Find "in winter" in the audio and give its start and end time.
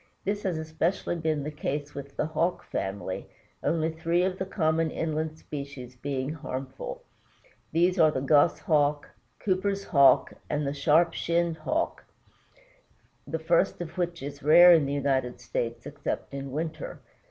16.33-16.99